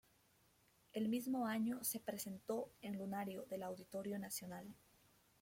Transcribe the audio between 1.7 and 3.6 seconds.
se presentó en el Lunario